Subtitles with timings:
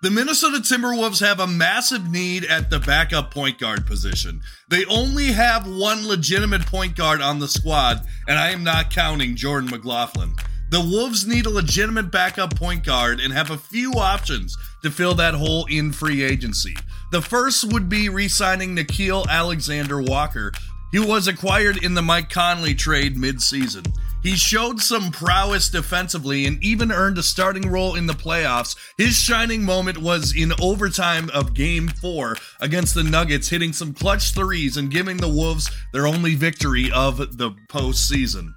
[0.00, 4.42] The Minnesota Timberwolves have a massive need at the backup point guard position.
[4.68, 9.34] They only have one legitimate point guard on the squad, and I am not counting
[9.34, 10.36] Jordan McLaughlin.
[10.70, 15.14] The Wolves need a legitimate backup point guard and have a few options to fill
[15.14, 16.76] that hole in free agency.
[17.10, 20.52] The first would be re signing Nickeil Alexander Walker,
[20.92, 23.82] who was acquired in the Mike Conley trade mid season.
[24.28, 28.76] He showed some prowess defensively and even earned a starting role in the playoffs.
[28.98, 34.34] His shining moment was in overtime of game four against the Nuggets, hitting some clutch
[34.34, 38.52] threes and giving the Wolves their only victory of the postseason.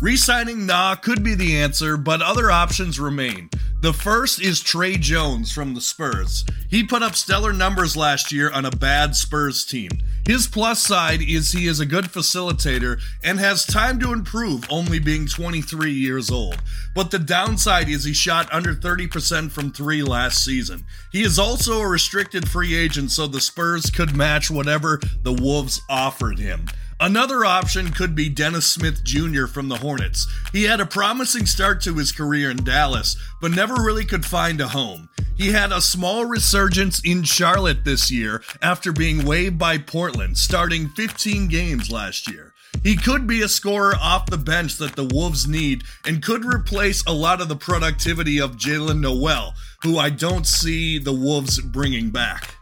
[0.00, 3.48] Resigning Nah could be the answer, but other options remain.
[3.82, 6.44] The first is Tre Jones from the Spurs.
[6.68, 9.90] He put up stellar numbers last year on a bad Spurs team.
[10.26, 14.98] His plus side is he is a good facilitator and has time to improve, only
[14.98, 16.60] being 23 years old.
[16.96, 20.84] But the downside is he shot under 30% from three last season.
[21.12, 25.80] He is also a restricted free agent, so the Spurs could match whatever the Wolves
[25.88, 26.66] offered him.
[26.98, 29.46] Another option could be Dennis Smith Jr.
[29.46, 30.26] from the Hornets.
[30.50, 34.62] He had a promising start to his career in Dallas, but never really could find
[34.62, 35.10] a home.
[35.36, 40.88] He had a small resurgence in Charlotte this year after being waived by Portland, starting
[40.88, 42.54] 15 games last year.
[42.82, 47.04] He could be a scorer off the bench that the Wolves need and could replace
[47.04, 52.08] a lot of the productivity of Jaylen Nowell, who I don't see the Wolves bringing
[52.08, 52.54] back.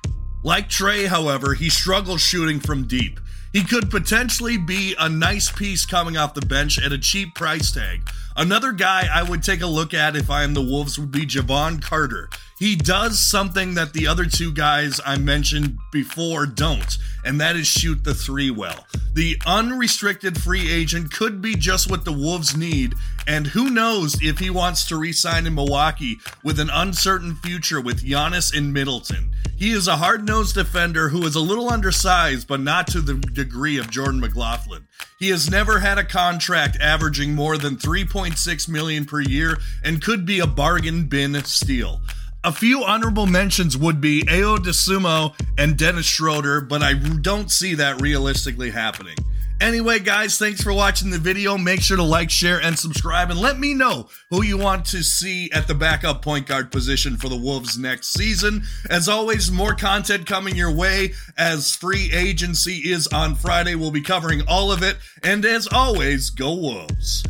[0.43, 3.21] Like Tre, however, he struggles shooting from deep.
[3.55, 7.71] He could potentially be a nice piece coming off the bench at a cheap price
[7.71, 8.11] tag.
[8.37, 11.25] Another guy I would take a look at if I am the Wolves would be
[11.25, 12.29] Jevon Carter.
[12.59, 17.69] He does something that the other two guys I mentioned before don't, and that is
[17.69, 18.87] shoot the three well.
[19.13, 22.95] The unrestricted free agent could be just what the Wolves need,
[23.25, 27.81] and who knows if he wants to re sign in Milwaukee with an uncertain future
[27.81, 29.34] with Giannis and Middleton.
[29.57, 33.15] He is a hard nosed defender who is a little undersized, but not to the
[33.15, 34.89] degree of Jordan McLaughlin.
[35.19, 40.27] He has never had a contract averaging more than 3.6 million per year and could
[40.27, 42.01] be a bargain bin steal.
[42.43, 47.75] A few honorable mentions would be Ayo Dosunmu and Dennis Schroeder, but I don't see
[47.77, 49.17] that realistically happening.
[49.61, 51.57] Anyway, guys, thanks for watching the video.
[51.57, 55.03] Make sure to like, share, and subscribe, and let me know who you want to
[55.03, 58.65] see at the backup point guard position for the Wolves next season.
[58.91, 63.75] As always, more content coming your way as free agency is on Friday.
[63.75, 64.99] We'll be covering all of it.
[65.23, 67.25] And as always, go Wolves.